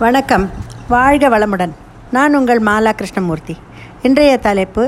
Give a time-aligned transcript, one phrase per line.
[0.00, 0.42] வணக்கம்.
[0.88, 1.70] வாழ்க வளமுடன்.
[2.14, 3.54] நான் உங்கள் மாலா கிருஷ்ணமூர்த்தி.
[4.06, 4.82] இன்றைய தலைப்பு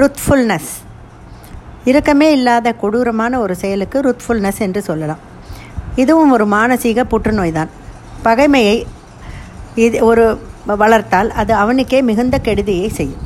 [0.00, 0.68] ருத்ஃபுல்னஸ்
[1.90, 5.22] இரக்கமே இல்லாத கொடூரமான ஒரு செயலுக்கு ருத்ஃபுல்னஸ் என்று சொல்லலாம்.
[6.02, 7.72] இதுவும் ஒரு மானசீக புற்றுநோய் தான்
[8.26, 8.76] பகைமையை
[9.86, 10.26] இது ஒரு
[10.82, 13.24] வளர்த்தால் அது அவனுக்கே மிகுந்த கெடுதியை செய்யும்.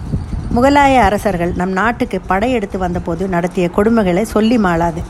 [0.57, 5.03] முகலாய அரசர்கள் நம் நாட்டுக்கு படையெடுத்து வந்தபோது நடத்திய கொடுமைகளை சொல்லி மாளாது.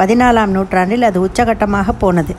[0.00, 2.36] பதினாலாம் நூற்றாண்டில் அது உச்சகட்டமாக போனது.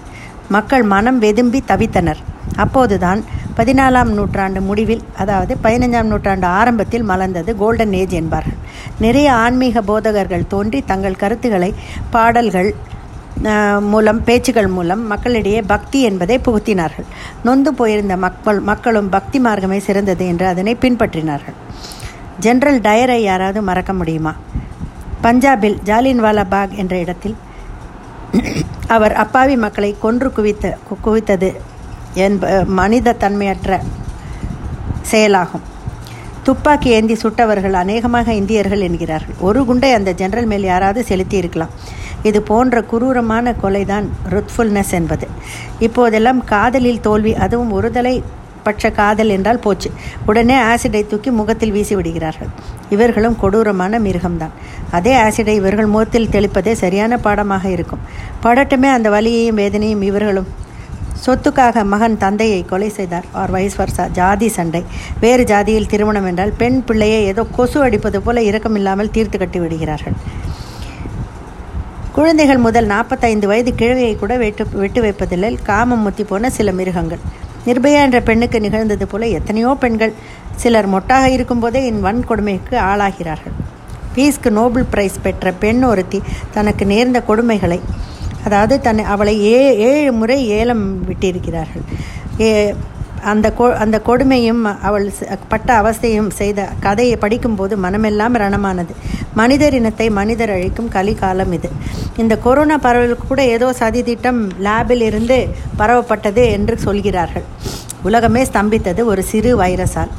[0.50, 2.22] மக்கள் மனம் வெதும்பி தவித்தனர்.
[2.64, 3.22] அப்போதுதான்
[3.58, 8.60] பதினாலாம் நூற்றாண்டு முடிவில் அதாவது பதினஞ்சாம் நூற்றாண்டு ஆரம்பத்தில் மலர்ந்தது கோல்டன் ஏஜ் என்பார்கள்
[9.00, 11.72] நிறைய ஆன்மீக போதகர்கள் தோன்றி தங்கள் கருத்துக்களை
[12.16, 12.72] பாடல்கள்
[13.92, 17.08] மூலம் பேச்சுகள் மூலம் மக்களிடையே பக்தி என்பதை புகுத்தினார்கள்.
[17.44, 21.58] நொந்து போயிருந்த மக்கள் மக்களும் பக்தி மார்க்கமே சிறந்தது என்று அதனை பின்பற்றினார்கள்.
[22.40, 24.34] ஜெனரல் டயரை யாராவது மறக்க முடியுமா?
[25.26, 27.36] பஞ்சாபில் ஜாலின்வாலா பாக் என்ற இடத்தில்
[28.88, 31.50] அவர் அப்பாவி மக்களை கொன்று குவித்த குவித்தது
[32.14, 33.80] என்ப மனித தன்மையற்ற
[35.02, 35.62] செயலாகும்.
[36.44, 39.36] துப்பாக்கி ஏந்தி சுட்டவர்கள் அநேகமாக இந்தியர்கள் என்கிறார்கள்.
[39.40, 41.70] ஒரு குண்டை அந்த ஜெனரல் மேல் யாராவது செலுத்தி இருக்கலாம்.
[42.24, 45.28] இது போன்ற குரூரமான கொலைதான் ருத்ஃபுல்னஸ் என்பது.
[45.80, 48.24] இப்போதெல்லாம் காதலில் தோல்வி அதுவும் ஒருதலை
[48.66, 49.92] பட்ச காதல் என்றால் போச்சு.
[50.26, 52.48] உடனே ஆசிடை தூக்கி முகத்தில் வீசி விடுகிறார்கள்.
[52.90, 54.54] இவர்களும் கொடூரமான மிருகம்தான்.
[54.92, 58.00] அதே ஆசிடை இவர்கள் முகத்தில் தெளிப்பதே சரியான பாடமாக இருக்கும்.
[58.44, 60.62] படட்டுமே அந்த வலியையும் வேதனையும் இவர்களும்
[61.26, 63.26] சொத்துக்காக மகன் தந்தையை கொலை செய்தார்.
[63.32, 63.50] ஆர்.
[63.50, 64.84] வைஸ் வர்சா ஜாதி சண்டை.
[65.20, 70.14] வேறு ஜாதியில் திருமணம் என்றால் பெண் பிள்ளையை ஏதோ கொசு அடிப்பது போல இரக்கமில்லாமல் தீர்த்து கட்டி விடுகிறார்கள்.
[72.12, 75.58] குழந்தைகள் முதல் நாற்பத்தைந்து வயது கிழவியை கூட வெட்டு வெட்டு வைப்பதில்லை.
[75.64, 77.20] காமம் முத்தி போன சில மிருகங்கள்.
[77.66, 80.14] நிர்பயா என்ற பெண்ணுக்கு நிகழ்ந்தது போல எத்தனையோ பெண்கள்
[80.56, 83.56] சிலர் மொட்டாக இருக்கும்போதே என் வன்கொடுமைக்கு ஆளாகிறார்கள்.
[84.16, 87.80] பீஸ்க்கு நோபல் பிரைஸ் பெற்ற பெண் ஒருத்தி தனக்கு நேர்ந்த கொடுமைகளை
[88.46, 91.86] அதாவது தன்னை அவளை ஏ ஏழு முறை ஏலம் விட்டிருக்கிறார்கள்.
[92.42, 92.74] ஏ
[93.32, 95.06] அந்த கொ அந்த கொடுமையும் அவள்
[95.48, 98.94] பட்ட அவஸ்தையும் செய்த கதையை படிக்கும்போது மனமெல்லாம் ரணமானது.
[99.34, 101.70] மனிதர் இனத்தை மனிதர் அழிக்கும் கலிகாலம் இது.
[102.18, 105.38] இந்த கொரோனா பரவலுக்கு கூட ஏதோ சதி திட்டம் லேபில் இருந்து
[105.80, 107.46] பரவப்பட்டது என்று சொல்கிறார்கள்.
[108.02, 110.12] உலகமே ஸ்தம்பித்தது ஒரு சிறு வைரஸால்.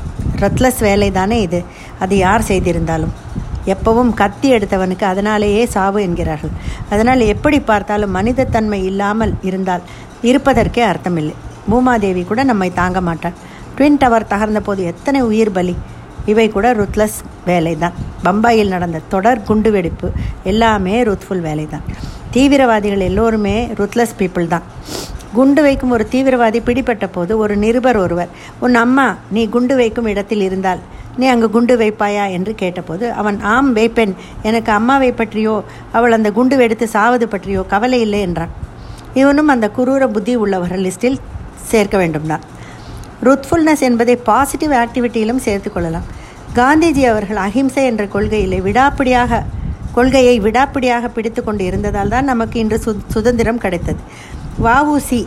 [0.42, 1.62] ரத்லஸ் வேலை தானே இது?
[1.98, 3.23] அது யார் செய்திருந்தாலும்.
[3.72, 6.52] எப்பவும் கத்தி எடுத்தவனுக்கு அதனாலேயே சாவு என்கிறார்கள்.
[6.92, 9.84] அதனால் எப்படி பார்த்தாலும் மனிதத்தன்மை இல்லாமல் இருந்தால்
[10.30, 11.34] இருப்பதற்கே அர்த்தமில்லை.
[11.70, 13.36] பூமாதேவி கூட நம்மை தாங்க மாட்டாள்.
[13.76, 15.74] ட்வின் டவர் தகர்ந்த போது எத்தனை உயிர் பலி?
[16.32, 17.16] இவை கூட ருத்லஸ்
[17.48, 20.08] வேலை தான் பம்பாயில் நடந்த தொடர் குண்டுவெடிப்பு
[20.50, 21.84] எல்லாமே ருத்ஃபுல் வேலை தான்
[22.34, 24.64] தீவிரவாதிகள் எல்லோருமே ருத்லஸ் பீப்புள் தான்.
[25.36, 28.30] குண்டு வைக்கும் ஒரு தீவிரவாதி பிடிபட்ட போது ஒரு நிருபர் ஒருவர்
[28.64, 30.82] உன் அம்மா நீ குண்டு வைக்கும் இடத்தில் இருந்தால்
[31.16, 32.24] நீ அங்கு குண்டு வைப்பாயா?
[32.36, 34.14] என்று கேட்டபோது அவன் ஆம் வைப்பேன்.
[34.42, 35.54] எனக்கு அம்மாவை பற்றியோ
[35.92, 38.52] அவள் அந்த குண்டு வெடித்து சாவது பற்றியோ கவலை இல்லை என்றான்.
[39.14, 41.18] இவனும் அந்த குரூர புத்தி உள்ளவர்கள் லிஸ்டில்
[41.70, 42.44] சேர்க்க வேண்டும் தான்
[43.26, 46.08] ருத்ஃபுல்னஸ் என்பதை பாசிட்டிவ் ஆக்டிவிட்டியிலும் சேர்த்து கொள்ளலாம்.
[46.58, 49.42] காந்திஜி அவர்கள் அஹிம்சை என்ற கொள்கையிலே விடாப்பிடியாக
[49.96, 54.00] கொள்கையை விடாப்பிடியாக பிடித்து கொண்டு இருந்ததால் தான் நமக்கு இன்று சு சுதந்திரம் கிடைத்தது.
[54.64, 55.20] வஉசி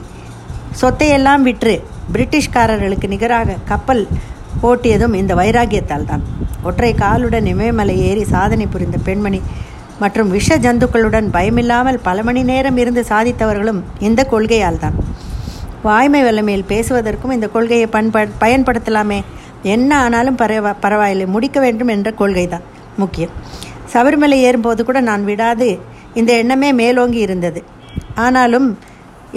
[0.82, 1.76] சொத்தையெல்லாம் விற்று
[2.14, 4.04] பிரிட்டிஷ்காரர்களுக்கு நிகராக கப்பல்
[4.70, 6.24] ஓட்டியதும் இந்த வைராகியத்தால் தான்
[6.70, 9.40] ஒற்றை காலுடன் இமயமலை ஏறி சாதனை புரிந்த பெண்மணி
[10.02, 14.98] மற்றும் விஷ ஜந்துக்களுடன் பயமில்லாமல் பல மணி நேரம் இருந்து சாதித்தவர்களும் இந்த கொள்கையால் தான்
[15.88, 19.20] வாய்மை வல்லமையில் பேசுவதற்கும் இந்த கொள்கையை பண்ப பயன்படுத்தலாமே.
[19.74, 21.26] என்ன ஆனாலும் பரவ பரவாயில்லை.
[21.36, 22.66] முடிக்க வேண்டும் என்ற கொள்கை தான்
[23.02, 23.34] முக்கியம்.
[23.94, 25.70] சபரிமலை ஏறும்போது கூட நான் விடாது.
[26.20, 27.62] இந்த எண்ணமே மேலோங்கி இருந்தது.
[28.26, 28.68] ஆனாலும்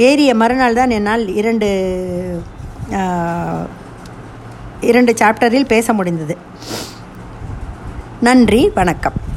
[0.09, 1.69] ஏறிய மறுநாள் தான் என்னால் இரண்டு
[4.81, 6.37] இரண்டு சாப்டரில் பேச முடிந்தது.
[8.21, 9.30] நன்றி வணக்கம்.